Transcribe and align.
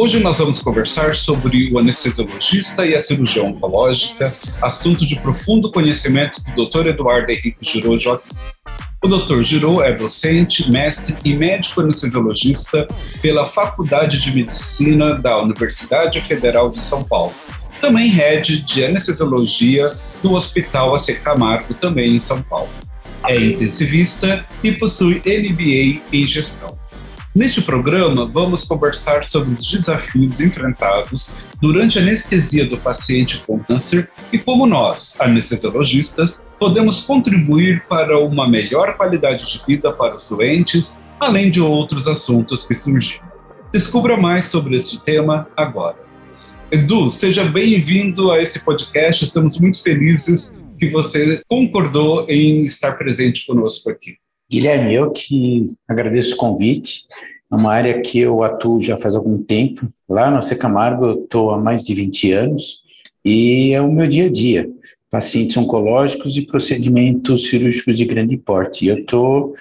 Hoje 0.00 0.20
nós 0.20 0.38
vamos 0.38 0.60
conversar 0.60 1.16
sobre 1.16 1.72
o 1.72 1.78
anestesiologista 1.80 2.86
e 2.86 2.94
a 2.94 3.00
cirurgia 3.00 3.42
oncológica, 3.42 4.32
assunto 4.62 5.04
de 5.04 5.16
profundo 5.16 5.72
conhecimento 5.72 6.40
do 6.54 6.68
Dr. 6.68 6.86
Eduardo 6.86 7.32
Henrique 7.32 7.56
Girou 7.60 7.98
Joaquim. 7.98 8.32
O 9.02 9.08
Dr. 9.08 9.42
Girou 9.42 9.82
é 9.82 9.92
docente, 9.92 10.70
mestre 10.70 11.16
e 11.24 11.34
médico 11.34 11.80
anestesiologista 11.80 12.86
pela 13.20 13.44
Faculdade 13.44 14.20
de 14.20 14.32
Medicina 14.32 15.16
da 15.16 15.36
Universidade 15.42 16.20
Federal 16.20 16.70
de 16.70 16.80
São 16.80 17.02
Paulo. 17.02 17.34
Também 17.80 18.08
head 18.08 18.62
de 18.62 18.84
anestesiologia 18.84 19.96
do 20.22 20.32
Hospital 20.34 20.94
AC 20.94 21.20
Camargo, 21.24 21.74
também 21.74 22.14
em 22.14 22.20
São 22.20 22.40
Paulo. 22.40 22.70
É 23.26 23.34
intensivista 23.34 24.46
e 24.62 24.70
possui 24.70 25.20
MBA 25.26 26.00
em 26.12 26.24
gestão. 26.24 26.78
Neste 27.34 27.60
programa, 27.60 28.26
vamos 28.26 28.64
conversar 28.64 29.22
sobre 29.22 29.52
os 29.52 29.70
desafios 29.70 30.40
enfrentados 30.40 31.36
durante 31.60 31.98
a 31.98 32.02
anestesia 32.02 32.66
do 32.66 32.78
paciente 32.78 33.44
com 33.46 33.58
câncer 33.58 34.10
e 34.32 34.38
como 34.38 34.66
nós, 34.66 35.14
anestesiologistas, 35.20 36.44
podemos 36.58 37.04
contribuir 37.04 37.84
para 37.86 38.18
uma 38.18 38.48
melhor 38.48 38.96
qualidade 38.96 39.52
de 39.52 39.60
vida 39.66 39.92
para 39.92 40.16
os 40.16 40.26
doentes, 40.28 41.02
além 41.20 41.50
de 41.50 41.60
outros 41.60 42.08
assuntos 42.08 42.66
que 42.66 42.74
surgiram. 42.74 43.28
Descubra 43.70 44.16
mais 44.16 44.46
sobre 44.46 44.74
este 44.76 45.00
tema 45.02 45.48
agora. 45.54 45.98
Edu, 46.72 47.10
seja 47.10 47.44
bem-vindo 47.44 48.30
a 48.30 48.40
esse 48.40 48.60
podcast. 48.60 49.24
Estamos 49.24 49.58
muito 49.58 49.82
felizes 49.82 50.54
que 50.78 50.88
você 50.88 51.42
concordou 51.46 52.24
em 52.28 52.62
estar 52.62 52.92
presente 52.92 53.46
conosco 53.46 53.90
aqui. 53.90 54.16
Guilherme, 54.50 54.94
eu 54.94 55.10
que 55.10 55.76
agradeço 55.86 56.34
o 56.34 56.38
convite. 56.38 57.04
É 57.50 57.54
uma 57.54 57.72
área 57.72 58.00
que 58.00 58.18
eu 58.18 58.42
atuo 58.42 58.80
já 58.80 58.96
faz 58.96 59.14
algum 59.14 59.42
tempo. 59.42 59.86
Lá 60.08 60.30
no 60.30 60.40
Secamargo 60.40 61.04
eu 61.04 61.24
estou 61.24 61.50
há 61.50 61.58
mais 61.58 61.82
de 61.82 61.94
20 61.94 62.32
anos 62.32 62.82
e 63.22 63.72
é 63.72 63.80
o 63.82 63.92
meu 63.92 64.08
dia 64.08 64.26
a 64.26 64.30
dia. 64.30 64.70
Pacientes 65.10 65.56
oncológicos 65.56 66.36
e 66.36 66.46
procedimentos 66.46 67.48
cirúrgicos 67.48 67.96
de 67.96 68.06
grande 68.06 68.38
porte. 68.38 68.86
Eu 68.86 68.98
estou 68.98 69.52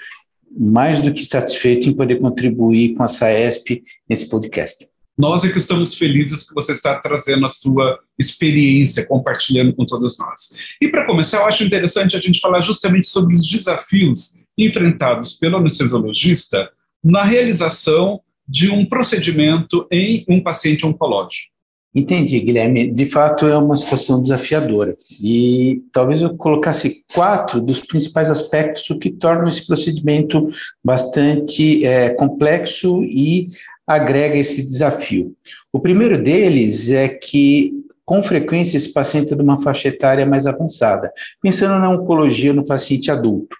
mais 0.58 1.02
do 1.02 1.14
que 1.14 1.24
satisfeito 1.26 1.90
em 1.90 1.94
poder 1.94 2.20
contribuir 2.20 2.96
com 2.96 3.04
a 3.04 3.08
SAESP 3.10 3.84
nesse 4.10 4.30
podcast. 4.30 4.88
Nós 5.18 5.44
é 5.44 5.50
que 5.50 5.58
estamos 5.58 5.96
felizes 5.96 6.48
que 6.48 6.54
você 6.54 6.74
está 6.74 6.96
trazendo 7.00 7.46
a 7.46 7.50
sua 7.50 8.00
experiência, 8.20 9.06
compartilhando 9.06 9.74
com 9.76 9.86
todos 9.86 10.18
nós. 10.18 10.54
E 10.82 10.88
para 10.88 11.08
começar, 11.08 11.40
eu 11.40 11.46
acho 11.46 11.64
interessante 11.64 12.16
a 12.16 12.20
gente 12.20 12.40
falar 12.40 12.62
justamente 12.62 13.08
sobre 13.08 13.34
os 13.34 13.48
desafios 13.48 14.38
enfrentados 14.58 15.34
pelo 15.34 15.58
anestesiologista 15.58 16.70
na 17.04 17.24
realização 17.24 18.22
de 18.48 18.72
um 18.72 18.86
procedimento 18.86 19.88
em 19.92 20.26
um 20.28 20.42
paciente 20.42 20.86
oncológico. 20.86 21.52
Entendi, 21.94 22.40
Guilherme. 22.40 22.92
De 22.92 23.06
fato, 23.06 23.48
é 23.48 23.58
uma 23.58 23.76
situação 23.76 24.22
desafiadora. 24.22 24.96
E 25.20 25.82
talvez 25.92 26.22
eu 26.22 26.36
colocasse 26.36 27.04
quatro 27.14 27.60
dos 27.60 27.82
principais 27.82 28.30
aspectos 28.30 28.86
que 29.02 29.10
tornam 29.10 29.50
esse 29.50 29.66
procedimento 29.66 30.48
bastante 30.84 31.84
é, 31.86 32.10
complexo 32.12 33.04
e 33.04 33.50
agrega 33.88 34.36
esse 34.36 34.64
desafio. 34.64 35.36
O 35.74 35.80
primeiro 35.80 36.22
deles 36.22 36.92
é 36.92 37.08
que 37.08 37.74
com 38.06 38.24
frequência 38.24 38.78
esse 38.78 38.94
paciente 38.94 39.34
é 39.34 39.36
de 39.36 39.42
uma 39.42 39.60
faixa 39.60 39.90
etária 39.90 40.26
mais 40.26 40.46
avançada, 40.46 41.12
pensando 41.42 41.80
na 41.80 41.90
oncologia 41.90 42.54
no 42.54 42.66
paciente 42.66 43.12
adulto. 43.12 43.56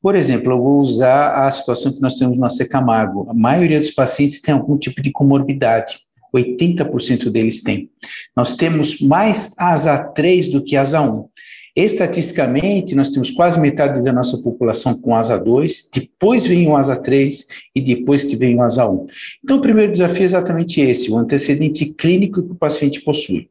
Por 0.00 0.14
exemplo, 0.14 0.52
eu 0.52 0.58
vou 0.58 0.80
usar 0.80 1.46
a 1.46 1.50
situação 1.50 1.92
que 1.92 2.00
nós 2.00 2.16
temos 2.16 2.38
no 2.38 2.44
AC 2.44 2.68
Camargo. 2.68 3.28
A 3.30 3.34
maioria 3.34 3.80
dos 3.80 3.90
pacientes 3.90 4.40
tem 4.40 4.54
algum 4.54 4.76
tipo 4.76 5.00
de 5.02 5.10
comorbidade. 5.10 5.98
80% 6.34 7.30
deles 7.30 7.62
têm. 7.62 7.88
Nós 8.36 8.56
temos 8.56 9.00
mais 9.00 9.54
asa 9.58 9.98
3 9.98 10.48
do 10.50 10.62
que 10.62 10.76
asa 10.76 11.00
1. 11.00 11.28
Estatisticamente, 11.76 12.94
nós 12.94 13.10
temos 13.10 13.30
quase 13.30 13.58
metade 13.58 14.00
da 14.00 14.12
nossa 14.12 14.38
população 14.38 14.94
com 14.94 15.16
asa 15.16 15.36
2, 15.36 15.90
depois 15.92 16.46
vem 16.46 16.68
o 16.68 16.76
asa 16.76 16.94
3 16.94 17.46
e 17.74 17.80
depois 17.80 18.22
que 18.22 18.36
vem 18.36 18.56
o 18.56 18.62
asa 18.62 18.88
1. 18.88 19.06
Então, 19.42 19.56
o 19.56 19.60
primeiro 19.60 19.90
desafio 19.90 20.22
é 20.22 20.24
exatamente 20.24 20.80
esse, 20.80 21.10
o 21.10 21.18
antecedente 21.18 21.92
clínico 21.92 22.44
que 22.44 22.52
o 22.52 22.56
paciente 22.56 23.00
possui. 23.00 23.48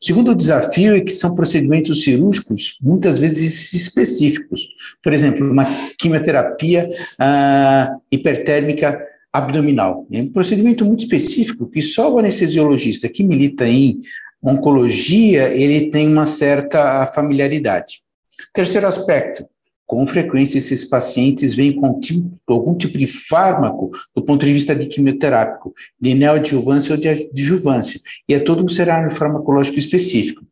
O 0.00 0.04
segundo 0.04 0.34
desafio 0.34 0.96
é 0.96 1.00
que 1.00 1.12
são 1.12 1.34
procedimentos 1.34 2.02
cirúrgicos 2.02 2.76
muitas 2.82 3.18
vezes 3.18 3.72
específicos. 3.72 4.68
Por 5.02 5.12
exemplo, 5.12 5.50
uma 5.50 5.66
quimioterapia 5.98 6.88
ah, 7.18 7.96
hipertérmica 8.10 9.00
abdominal. 9.32 10.06
É 10.12 10.20
um 10.20 10.30
procedimento 10.30 10.84
muito 10.84 11.04
específico 11.04 11.68
que 11.68 11.82
só 11.82 12.12
o 12.12 12.18
anestesiologista 12.18 13.08
que 13.08 13.24
milita 13.24 13.66
em 13.66 14.00
oncologia, 14.42 15.48
ele 15.54 15.90
tem 15.90 16.06
uma 16.06 16.26
certa 16.26 17.06
familiaridade. 17.06 18.02
Terceiro 18.52 18.86
aspecto, 18.86 19.46
com 19.86 20.06
frequência, 20.06 20.58
esses 20.58 20.84
pacientes 20.84 21.54
vêm 21.54 21.72
com 21.72 22.00
algum 22.48 22.74
tipo 22.74 22.96
de 22.96 23.06
fármaco 23.06 23.90
do 24.14 24.22
ponto 24.22 24.44
de 24.44 24.52
vista 24.52 24.74
de 24.74 24.86
quimioterápico, 24.86 25.72
de 26.00 26.14
neoadjuvância 26.14 26.94
ou 26.94 27.00
de 27.00 27.08
adjuvância, 27.08 28.00
e 28.28 28.34
é 28.34 28.40
todo 28.40 28.64
um 28.64 28.68
cenário 28.68 29.10
farmacológico 29.10 29.78
específico. 29.78 30.42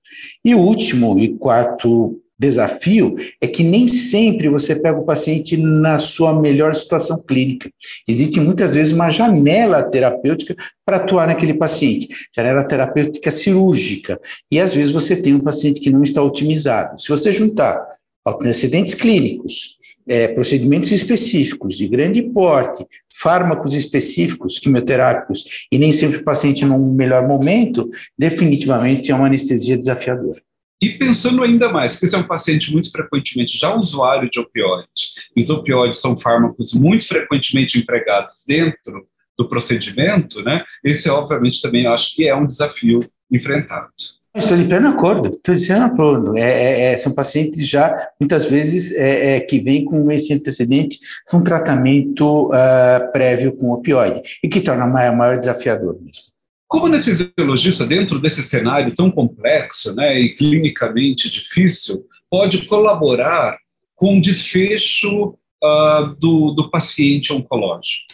E 0.44 0.54
o 0.54 0.60
último 0.60 1.18
e 1.18 1.36
quarto 1.36 2.18
desafio 2.38 3.14
é 3.40 3.46
que 3.46 3.62
nem 3.62 3.86
sempre 3.86 4.48
você 4.48 4.74
pega 4.74 4.98
o 4.98 5.04
paciente 5.04 5.56
na 5.56 5.98
sua 5.98 6.38
melhor 6.40 6.74
situação 6.74 7.22
clínica. 7.22 7.70
Existe 8.06 8.40
muitas 8.40 8.74
vezes 8.74 8.92
uma 8.92 9.10
janela 9.10 9.82
terapêutica 9.84 10.56
para 10.84 10.96
atuar 10.96 11.28
naquele 11.28 11.54
paciente, 11.54 12.08
janela 12.34 12.64
terapêutica 12.64 13.30
cirúrgica, 13.30 14.20
e 14.50 14.58
às 14.58 14.74
vezes 14.74 14.92
você 14.92 15.14
tem 15.14 15.34
um 15.34 15.40
paciente 15.40 15.80
que 15.80 15.90
não 15.90 16.02
está 16.02 16.20
otimizado. 16.22 17.00
Se 17.00 17.08
você 17.08 17.32
juntar 17.32 17.80
antecedentes 18.26 18.94
clínicos, 18.94 19.78
é, 20.06 20.28
procedimentos 20.28 20.90
específicos 20.90 21.76
de 21.76 21.86
grande 21.88 22.22
porte, 22.22 22.84
fármacos 23.12 23.74
específicos, 23.74 24.58
quimioterápicos, 24.58 25.66
e 25.70 25.78
nem 25.78 25.92
sempre 25.92 26.18
o 26.18 26.24
paciente 26.24 26.64
num 26.64 26.94
melhor 26.94 27.26
momento, 27.26 27.88
definitivamente 28.18 29.10
é 29.10 29.14
uma 29.14 29.26
anestesia 29.26 29.76
desafiadora. 29.76 30.40
E 30.80 30.90
pensando 30.90 31.44
ainda 31.44 31.68
mais, 31.68 31.96
que 31.96 32.04
esse 32.04 32.14
é 32.16 32.18
um 32.18 32.26
paciente 32.26 32.72
muito 32.72 32.90
frequentemente 32.90 33.56
já 33.56 33.72
usuário 33.72 34.28
de 34.28 34.40
opioides, 34.40 35.12
e 35.36 35.40
os 35.40 35.48
opioides 35.48 36.00
são 36.00 36.16
fármacos 36.16 36.74
muito 36.74 37.06
frequentemente 37.06 37.78
empregados 37.78 38.44
dentro 38.46 39.06
do 39.38 39.48
procedimento, 39.48 40.42
né? 40.42 40.64
Esse, 40.84 41.08
obviamente, 41.08 41.62
também 41.62 41.86
acho 41.86 42.14
que 42.16 42.28
é 42.28 42.34
um 42.34 42.46
desafio 42.46 43.00
enfrentado. 43.30 43.92
Estou 44.34 44.56
de 44.56 44.64
pleno 44.64 44.88
acordo, 44.88 45.28
estou 45.36 45.54
de 45.54 45.66
pleno 45.66 45.84
acordo. 45.84 46.38
É, 46.38 46.40
é, 46.40 46.80
é, 46.92 46.96
são 46.96 47.14
pacientes 47.14 47.68
já, 47.68 48.08
muitas 48.18 48.46
vezes, 48.46 48.92
é, 48.92 49.36
é, 49.36 49.40
que 49.40 49.60
vêm 49.60 49.84
com 49.84 50.10
esse 50.10 50.32
antecedente, 50.32 50.98
com 51.28 51.42
tratamento 51.42 52.46
uh, 52.46 53.12
prévio 53.12 53.54
com 53.54 53.72
opioide, 53.72 54.22
e 54.42 54.48
que 54.48 54.62
torna 54.62 54.86
maior, 54.86 55.14
maior 55.14 55.38
desafiador 55.38 55.98
mesmo. 56.00 56.32
Como 56.66 56.86
anestesiologista, 56.86 57.84
dentro 57.84 58.18
desse 58.18 58.42
cenário 58.42 58.94
tão 58.94 59.10
complexo 59.10 59.94
né, 59.94 60.18
e 60.18 60.34
clinicamente 60.34 61.30
difícil, 61.30 62.06
pode 62.30 62.64
colaborar 62.64 63.58
com 63.94 64.16
o 64.16 64.20
desfecho 64.20 65.34
uh, 65.62 66.16
do, 66.18 66.52
do 66.52 66.70
paciente 66.70 67.34
oncológico? 67.34 68.06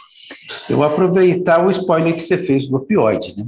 Eu 0.68 0.82
aproveitar 0.82 1.64
o 1.64 1.70
spoiler 1.70 2.12
que 2.12 2.20
você 2.20 2.36
fez 2.36 2.68
do 2.68 2.76
opioide, 2.76 3.36
né? 3.36 3.46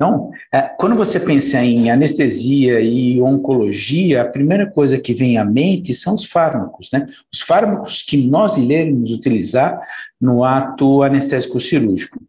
Então, 0.00 0.30
é, 0.54 0.62
quando 0.62 0.94
você 0.94 1.18
pensa 1.18 1.58
em 1.60 1.90
anestesia 1.90 2.80
e 2.80 3.20
oncologia, 3.20 4.22
a 4.22 4.24
primeira 4.24 4.64
coisa 4.64 4.96
que 4.96 5.12
vem 5.12 5.36
à 5.36 5.44
mente 5.44 5.92
são 5.92 6.14
os 6.14 6.24
fármacos, 6.24 6.88
né? 6.92 7.04
Os 7.32 7.40
fármacos 7.40 8.04
que 8.04 8.16
nós 8.28 8.56
iremos 8.56 9.10
utilizar 9.10 9.80
no 10.20 10.44
ato 10.44 11.02
anestésico 11.02 11.58
cirúrgico. 11.58 12.20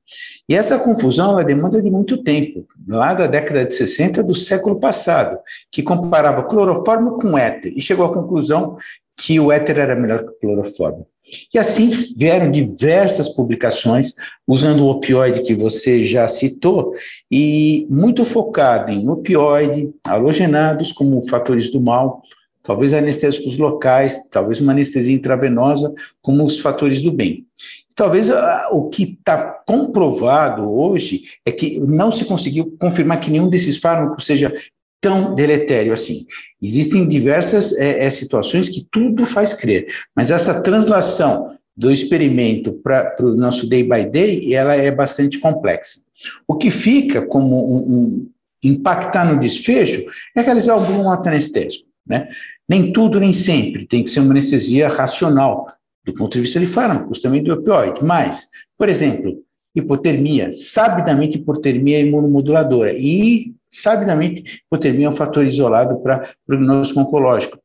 E 0.50 0.56
essa 0.56 0.80
confusão 0.80 1.40
é 1.40 1.44
demanda 1.44 1.80
de 1.80 1.92
muito 1.92 2.24
tempo, 2.24 2.66
lá 2.88 3.14
da 3.14 3.28
década 3.28 3.64
de 3.64 3.74
60 3.76 4.24
do 4.24 4.34
século 4.34 4.80
passado, 4.80 5.38
que 5.72 5.84
comparava 5.84 6.42
clorofórmio 6.42 7.20
com 7.20 7.38
éter 7.38 7.72
e 7.76 7.82
chegou 7.82 8.04
à 8.04 8.12
conclusão 8.12 8.78
que 9.20 9.40
o 9.40 9.52
éter 9.52 9.78
era 9.78 9.96
melhor 9.96 10.24
que 10.24 10.30
o 10.30 10.40
clorofórmio. 10.40 11.06
E 11.54 11.60
assim 11.60 11.90
vieram 12.18 12.50
diversas 12.50 13.30
publicações 13.30 14.14
usando 14.48 14.86
o 14.86 14.90
opioide 14.90 15.44
que 15.44 15.54
você 15.54 16.04
já 16.04 16.28
citou 16.28 16.94
e 17.30 17.86
muito 17.90 18.24
focado 18.24 18.92
em 18.92 19.08
opioide, 19.10 19.94
halogenados 20.04 20.92
como 20.92 21.28
fatores 21.28 21.70
do 21.72 21.82
mal, 21.82 22.24
talvez 22.64 22.94
anestésicos 22.94 23.58
locais, 23.58 24.30
talvez 24.30 24.62
uma 24.62 24.72
anestesia 24.72 25.14
intravenosa, 25.14 25.94
como 26.22 26.44
os 26.44 26.60
fatores 26.60 27.02
do 27.02 27.12
bem. 27.12 27.46
Talvez 27.94 28.30
uh, 28.30 28.36
o 28.72 28.88
que 28.90 29.04
está 29.04 29.62
comprovado 29.68 30.72
hoje 30.72 31.24
é 31.46 31.52
que 31.52 31.80
não 31.82 32.12
se 32.12 32.24
conseguiu 32.24 32.74
confirmar 32.80 33.20
que 33.20 33.30
nenhum 33.30 33.50
desses 33.50 33.78
fármacos 33.78 34.26
seja 34.26 34.54
tão 35.02 35.36
deletério 35.36 35.94
assim. 35.94 36.26
Existem 36.62 37.08
diversas 37.08 37.78
é, 37.78 38.06
é, 38.06 38.10
situações 38.10 38.70
que 38.70 38.86
tudo 38.92 39.26
faz 39.26 39.54
crer, 39.54 39.88
mas 40.16 40.32
essa 40.32 40.62
translação 40.62 41.58
do 41.76 41.92
experimento 41.92 42.74
para 42.74 43.16
o 43.22 43.36
nosso 43.36 43.68
day 43.68 43.84
by 43.84 44.04
day, 44.04 44.54
ela 44.54 44.76
é 44.76 44.92
bastante 44.92 45.40
complexa. 45.40 46.02
O 46.46 46.56
que 46.56 46.70
fica 46.70 47.22
como 47.22 47.56
um, 47.56 47.78
um 47.78 48.30
impactar 48.62 49.34
no 49.34 49.40
desfecho 49.40 50.04
é 50.36 50.42
realizar 50.42 50.74
algum 50.74 51.10
ato 51.10 51.30
anestésico. 51.30 51.88
Né? 52.06 52.28
Nem 52.68 52.92
tudo, 52.92 53.20
nem 53.20 53.32
sempre, 53.32 53.88
tem 53.88 54.04
que 54.04 54.10
ser 54.10 54.20
uma 54.20 54.32
anestesia 54.32 54.90
racional, 54.90 55.68
do 56.04 56.14
ponto 56.14 56.34
de 56.34 56.42
vista 56.42 56.60
de 56.60 56.66
fármacos, 56.66 57.22
também 57.22 57.42
do 57.42 57.54
opioide. 57.54 58.04
Mas, 58.04 58.48
por 58.78 58.90
exemplo, 58.90 59.42
hipotermia, 59.74 60.52
sabidamente 60.52 61.38
hipotermia 61.38 62.00
é 62.00 62.02
imunomoduladora, 62.02 62.94
e 62.94 63.54
sabidamente 63.70 64.62
hipotermia 64.66 65.08
é 65.08 65.10
um 65.10 65.16
fator 65.16 65.46
isolado 65.46 66.00
para 66.00 66.30
prognóstico 66.46 67.00
oncológico 67.00 67.60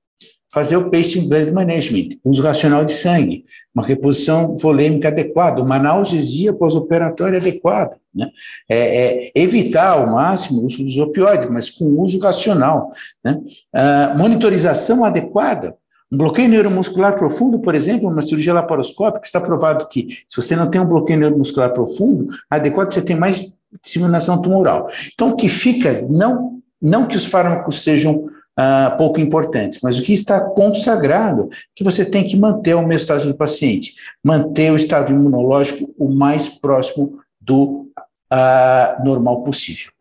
fazer 0.55 0.77
o 0.77 0.89
patient 0.89 1.27
blood 1.27 1.51
management, 1.51 2.11
uso 2.25 2.41
racional 2.41 2.85
de 2.85 2.93
sangue, 2.93 3.45
uma 3.75 3.85
reposição 3.85 4.55
volêmica 4.55 5.09
adequada, 5.09 5.61
uma 5.61 5.75
analgesia 5.75 6.53
pós-operatória 6.53 7.41
adequada, 7.41 7.97
né? 8.15 8.31
É, 8.69 8.77
é, 8.79 9.33
evitar 9.35 9.89
ao 9.89 10.07
máximo 10.07 10.61
o 10.61 10.65
uso 10.65 10.85
dos 10.85 10.97
opioides, 10.97 11.51
mas 11.51 11.69
com 11.69 12.01
uso 12.01 12.21
racional, 12.21 12.91
né? 13.25 13.41
Ah, 13.75 14.15
monitorização 14.17 15.05
adequada, 15.05 15.75
um 16.13 16.17
bloqueio 16.17 16.49
neuromuscular 16.49 17.19
profundo, 17.19 17.59
por 17.59 17.75
exemplo, 17.75 18.09
uma 18.09 18.23
cirurgia 18.23 18.55
laparoscópica, 18.55 19.27
está 19.27 19.41
provado 19.41 19.89
que 19.89 20.07
se 20.29 20.37
você 20.41 20.55
não 20.55 20.71
tem 20.71 20.81
um 20.81 20.87
bloqueio 20.87 21.19
neuromuscular 21.19 21.73
profundo, 21.73 22.29
adequado 22.49 22.93
você 22.93 23.05
tem 23.05 23.17
mais 23.17 23.64
disseminação 23.83 24.41
tumoral. 24.41 24.89
Então, 25.13 25.31
o 25.31 25.37
que 25.37 25.49
fica, 25.49 26.05
não, 26.09 26.61
não 26.81 27.07
que 27.07 27.17
os 27.17 27.27
fármacos 27.27 27.83
sejam 27.83 28.27
uh, 28.59 28.97
pouco 28.97 29.21
importantes, 29.21 29.81
mas 29.83 29.99
o 29.99 30.03
que 30.03 30.13
está 30.13 30.41
consagrado 30.41 31.49
que 31.75 31.85
você 31.85 32.05
tem 32.05 32.25
que 32.25 32.37
manter 32.37 32.73
a 32.73 32.79
homeostase 32.79 33.27
do 33.27 33.37
paciente, 33.37 33.95
manter 34.23 34.73
o 34.73 34.77
estado 34.77 35.13
imunológico 35.13 35.93
o 35.99 36.13
mais 36.13 36.49
próximo 36.49 37.19
do 37.41 37.89
uh, 38.33 39.05
normal 39.05 39.43
possível. 39.43 39.93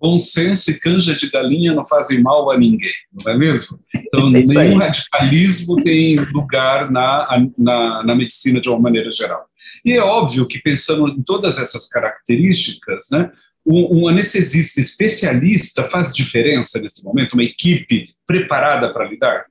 Bom 0.00 0.18
senso 0.18 0.68
e 0.72 0.80
canja 0.80 1.14
de 1.14 1.30
galinha 1.30 1.72
não 1.72 1.86
fazem 1.86 2.20
mal 2.20 2.50
a 2.50 2.58
ninguém, 2.58 2.90
não 3.12 3.32
é 3.32 3.38
mesmo? 3.38 3.78
Então, 3.94 4.28
é 4.34 4.42
nenhum 4.42 4.78
radicalismo 4.78 5.76
tem 5.76 6.16
lugar 6.16 6.90
na, 6.90 7.48
na, 7.56 8.02
na 8.02 8.14
medicina 8.16 8.60
de 8.60 8.68
uma 8.68 8.80
maneira 8.80 9.12
geral. 9.12 9.46
E 9.84 9.92
é 9.92 10.02
óbvio 10.02 10.46
que, 10.46 10.60
pensando 10.60 11.08
em 11.08 11.22
todas 11.22 11.58
essas 11.58 11.88
características, 11.88 13.08
né, 13.10 13.30
um, 13.66 14.02
um 14.02 14.08
anestesista 14.08 14.80
especialista 14.80 15.88
faz 15.88 16.12
diferença 16.14 16.80
nesse 16.80 17.04
momento? 17.04 17.34
Uma 17.34 17.44
equipe 17.44 18.14
preparada 18.26 18.92
para 18.92 19.08
lidar? 19.08 19.46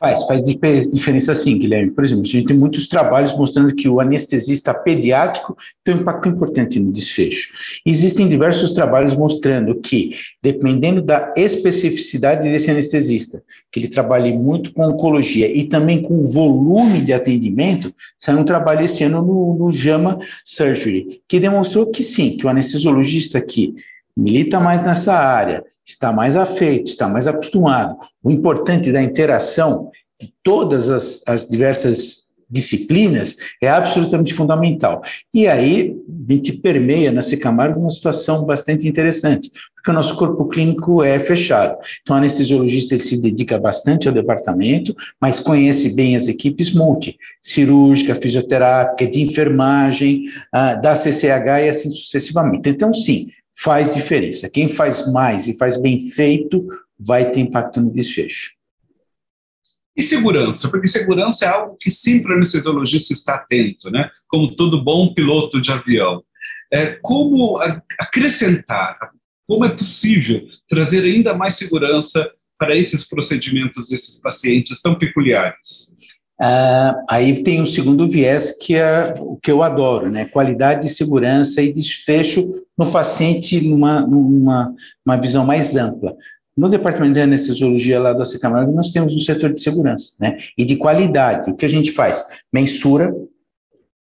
Faz, 0.00 0.26
faz 0.26 0.42
diferença 0.42 1.34
sim, 1.34 1.58
Guilherme. 1.58 1.90
Por 1.90 2.02
exemplo, 2.02 2.22
a 2.22 2.26
gente 2.26 2.46
tem 2.46 2.56
muitos 2.56 2.88
trabalhos 2.88 3.36
mostrando 3.36 3.74
que 3.74 3.86
o 3.86 4.00
anestesista 4.00 4.72
pediátrico 4.72 5.54
tem 5.84 5.94
um 5.94 5.98
impacto 5.98 6.26
importante 6.26 6.80
no 6.80 6.90
desfecho. 6.90 7.52
Existem 7.84 8.26
diversos 8.26 8.72
trabalhos 8.72 9.14
mostrando 9.14 9.74
que, 9.74 10.16
dependendo 10.42 11.02
da 11.02 11.34
especificidade 11.36 12.48
desse 12.48 12.70
anestesista, 12.70 13.42
que 13.70 13.78
ele 13.78 13.88
trabalhe 13.88 14.32
muito 14.32 14.72
com 14.72 14.86
oncologia 14.86 15.54
e 15.54 15.64
também 15.64 16.00
com 16.00 16.22
volume 16.22 17.02
de 17.02 17.12
atendimento, 17.12 17.94
saiu 18.18 18.38
um 18.38 18.44
trabalho 18.44 18.86
esse 18.86 19.04
ano 19.04 19.20
no, 19.20 19.54
no 19.54 19.70
JAMA 19.70 20.18
Surgery, 20.42 21.20
que 21.28 21.38
demonstrou 21.38 21.90
que 21.90 22.02
sim, 22.02 22.38
que 22.38 22.46
o 22.46 22.48
anestesiologista 22.48 23.38
que 23.38 23.74
milita 24.16 24.60
mais 24.60 24.82
nessa 24.82 25.14
área, 25.14 25.64
está 25.84 26.12
mais 26.12 26.36
afeito, 26.36 26.86
está 26.86 27.08
mais 27.08 27.26
acostumado. 27.26 27.96
O 28.22 28.30
importante 28.30 28.92
da 28.92 29.02
interação 29.02 29.90
de 30.20 30.32
todas 30.42 30.90
as, 30.90 31.22
as 31.26 31.46
diversas 31.46 32.30
disciplinas 32.50 33.36
é 33.62 33.68
absolutamente 33.68 34.34
fundamental. 34.34 35.02
E 35.32 35.46
aí 35.46 35.96
a 36.28 36.32
gente 36.32 36.52
permeia 36.54 37.12
na 37.12 37.22
Secamargo 37.22 37.80
uma 37.80 37.90
situação 37.90 38.44
bastante 38.44 38.88
interessante, 38.88 39.50
porque 39.74 39.90
o 39.90 39.94
nosso 39.94 40.16
corpo 40.16 40.46
clínico 40.46 41.02
é 41.02 41.18
fechado. 41.18 41.78
Então, 42.02 42.16
o 42.16 42.18
anestesiologista 42.18 42.94
ele 42.94 43.02
se 43.02 43.22
dedica 43.22 43.58
bastante 43.58 44.08
ao 44.08 44.14
departamento, 44.14 44.94
mas 45.20 45.38
conhece 45.38 45.94
bem 45.94 46.16
as 46.16 46.28
equipes 46.28 46.74
multi, 46.74 47.16
cirúrgica, 47.40 48.14
fisioterápica, 48.14 49.08
de 49.08 49.22
enfermagem, 49.22 50.24
ah, 50.52 50.74
da 50.74 50.96
CCH 50.96 51.64
e 51.64 51.68
assim 51.68 51.90
sucessivamente. 51.90 52.68
Então, 52.68 52.92
sim, 52.92 53.28
faz 53.62 53.94
diferença. 53.94 54.48
Quem 54.48 54.68
faz 54.68 55.10
mais 55.12 55.46
e 55.46 55.56
faz 55.56 55.80
bem 55.80 56.00
feito 56.00 56.66
vai 56.98 57.30
ter 57.30 57.40
impacto 57.40 57.80
no 57.80 57.92
desfecho. 57.92 58.52
E 59.96 60.02
segurança, 60.02 60.70
porque 60.70 60.88
segurança 60.88 61.44
é 61.44 61.48
algo 61.48 61.76
que 61.78 61.90
sempre 61.90 62.32
o 62.32 62.36
anestesiologista 62.36 63.12
está 63.12 63.34
atento, 63.34 63.90
né? 63.90 64.10
Como 64.26 64.54
todo 64.54 64.82
bom 64.82 65.12
piloto 65.12 65.60
de 65.60 65.70
avião. 65.70 66.24
É, 66.72 66.98
como 67.02 67.58
acrescentar, 67.98 68.96
como 69.46 69.64
é 69.64 69.68
possível 69.68 70.46
trazer 70.68 71.04
ainda 71.04 71.34
mais 71.34 71.56
segurança 71.56 72.32
para 72.56 72.76
esses 72.76 73.06
procedimentos 73.06 73.88
desses 73.88 74.20
pacientes 74.20 74.80
tão 74.80 74.94
peculiares? 74.96 75.94
Uh, 76.40 77.04
aí 77.06 77.42
tem 77.42 77.60
o 77.60 77.66
segundo 77.66 78.08
viés, 78.08 78.56
que 78.56 78.74
é 78.74 79.14
o 79.18 79.36
que 79.36 79.52
eu 79.52 79.62
adoro, 79.62 80.10
né? 80.10 80.24
Qualidade, 80.24 80.88
segurança 80.88 81.60
e 81.60 81.70
desfecho 81.70 82.64
no 82.78 82.90
paciente 82.90 83.60
numa, 83.68 84.00
numa 84.00 84.74
uma 85.04 85.16
visão 85.18 85.44
mais 85.44 85.76
ampla. 85.76 86.16
No 86.56 86.70
departamento 86.70 87.12
de 87.12 87.20
anestesiologia 87.20 88.00
lá 88.00 88.14
do 88.14 88.40
Camargo, 88.40 88.72
nós 88.72 88.90
temos 88.90 89.14
um 89.14 89.18
setor 89.18 89.52
de 89.52 89.60
segurança, 89.60 90.14
né? 90.18 90.38
E 90.56 90.64
de 90.64 90.76
qualidade. 90.76 91.50
O 91.50 91.54
que 91.54 91.66
a 91.66 91.68
gente 91.68 91.92
faz? 91.92 92.24
Mensura, 92.50 93.14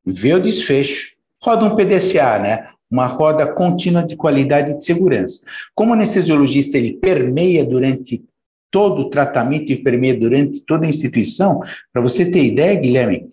vê 0.06 0.34
o 0.34 0.42
desfecho, 0.42 1.18
roda 1.44 1.66
um 1.66 1.76
PDCA, 1.76 2.40
né? 2.40 2.68
Uma 2.90 3.06
roda 3.06 3.48
contínua 3.48 4.02
de 4.02 4.16
qualidade 4.16 4.72
e 4.72 4.78
de 4.78 4.86
segurança. 4.86 5.46
Como 5.76 5.94
anestesiologista 5.94 6.78
ele 6.78 6.94
permeia 6.94 7.66
durante 7.66 8.24
todo 8.71 9.01
o 9.01 9.10
tratamento 9.10 9.71
e 9.71 9.77
durante 10.18 10.66
toda 10.66 10.86
a 10.86 10.89
instituição. 10.89 11.62
Para 11.92 12.01
você 12.01 12.30
ter 12.30 12.44
ideia, 12.44 12.80
Guilherme, 12.80 13.25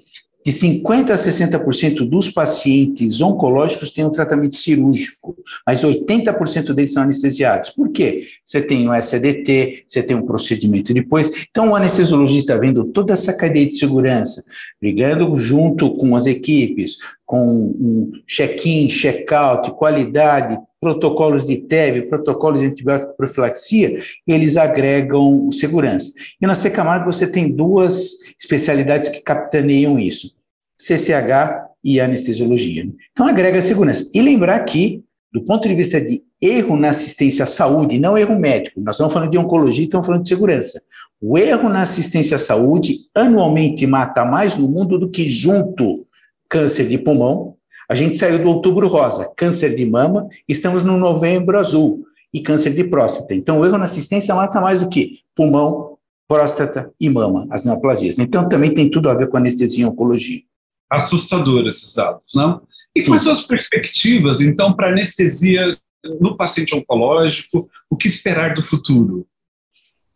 de 0.46 0.52
50% 0.52 1.10
a 1.10 1.14
60% 1.16 2.08
dos 2.08 2.30
pacientes 2.30 3.20
oncológicos 3.20 3.90
têm 3.90 4.04
um 4.04 4.12
tratamento 4.12 4.54
cirúrgico, 4.54 5.36
mas 5.66 5.82
80% 5.82 6.72
deles 6.72 6.92
são 6.92 7.02
anestesiados. 7.02 7.70
Por 7.70 7.90
quê? 7.90 8.28
Você 8.44 8.62
tem 8.62 8.88
o 8.88 8.94
SDT, 8.94 9.82
você 9.84 10.04
tem 10.04 10.16
um 10.16 10.24
procedimento 10.24 10.94
depois. 10.94 11.48
Então, 11.50 11.70
o 11.70 11.74
anestesiologista 11.74 12.56
vendo 12.56 12.84
toda 12.84 13.12
essa 13.12 13.36
cadeia 13.36 13.66
de 13.66 13.74
segurança, 13.74 14.44
brigando 14.80 15.36
junto 15.36 15.96
com 15.96 16.14
as 16.14 16.26
equipes, 16.26 16.98
com 17.24 17.40
um 17.40 18.12
check-in, 18.24 18.86
check-out, 18.86 19.72
qualidade, 19.72 20.56
protocolos 20.80 21.44
de 21.44 21.56
TEV, 21.56 22.02
protocolos 22.02 22.60
de 22.60 22.66
antibiótico 22.66 23.16
profilaxia, 23.16 24.00
eles 24.24 24.56
agregam 24.56 25.50
segurança. 25.50 26.12
E 26.40 26.46
na 26.46 26.54
Secamargo 26.54 27.12
você 27.12 27.26
tem 27.26 27.50
duas 27.50 28.25
especialidades 28.38 29.08
que 29.08 29.20
capitaneiam 29.20 29.98
isso, 29.98 30.36
CCH 30.78 31.66
e 31.82 32.00
anestesiologia. 32.00 32.86
Então 33.12 33.26
agrega 33.26 33.60
segurança. 33.60 34.08
E 34.12 34.20
lembrar 34.20 34.60
que, 34.64 35.02
do 35.32 35.42
ponto 35.44 35.68
de 35.68 35.74
vista 35.74 36.00
de 36.00 36.22
erro 36.40 36.76
na 36.76 36.90
assistência 36.90 37.44
à 37.44 37.46
saúde, 37.46 37.98
não 37.98 38.18
erro 38.18 38.38
médico, 38.38 38.80
nós 38.80 38.96
estamos 38.96 39.12
falando 39.12 39.30
de 39.30 39.38
oncologia, 39.38 39.84
estamos 39.84 40.06
falando 40.06 40.22
de 40.22 40.28
segurança. 40.28 40.80
O 41.20 41.38
erro 41.38 41.68
na 41.68 41.82
assistência 41.82 42.34
à 42.34 42.38
saúde 42.38 42.96
anualmente 43.14 43.86
mata 43.86 44.24
mais 44.24 44.56
no 44.56 44.68
mundo 44.68 44.98
do 44.98 45.08
que 45.08 45.26
junto 45.28 46.06
câncer 46.48 46.88
de 46.88 46.98
pulmão, 46.98 47.56
a 47.88 47.94
gente 47.94 48.16
saiu 48.16 48.40
do 48.40 48.48
outubro 48.48 48.88
rosa, 48.88 49.30
câncer 49.36 49.74
de 49.76 49.86
mama, 49.86 50.28
estamos 50.48 50.82
no 50.82 50.96
novembro 50.96 51.58
azul 51.58 52.04
e 52.34 52.40
câncer 52.40 52.74
de 52.74 52.84
próstata. 52.84 53.34
Então, 53.34 53.60
o 53.60 53.66
erro 53.66 53.78
na 53.78 53.84
assistência 53.84 54.34
mata 54.34 54.60
mais 54.60 54.80
do 54.80 54.88
que 54.88 55.20
pulmão, 55.34 55.95
próstata 56.28 56.92
e 57.00 57.08
mama, 57.08 57.46
as 57.50 57.64
neoplasias. 57.64 58.18
Então, 58.18 58.48
também 58.48 58.72
tem 58.74 58.90
tudo 58.90 59.08
a 59.08 59.14
ver 59.14 59.28
com 59.28 59.36
anestesia 59.36 59.84
e 59.84 59.88
oncologia. 59.88 60.42
Assustador 60.90 61.66
esses 61.66 61.94
dados, 61.94 62.34
não? 62.34 62.62
E 62.94 63.02
Sim. 63.02 63.10
quais 63.10 63.22
são 63.22 63.32
as 63.32 63.42
perspectivas, 63.42 64.40
então, 64.40 64.72
para 64.72 64.88
anestesia 64.88 65.76
no 66.20 66.36
paciente 66.36 66.74
oncológico? 66.74 67.68
O 67.90 67.96
que 67.96 68.08
esperar 68.08 68.54
do 68.54 68.62
futuro? 68.62 69.26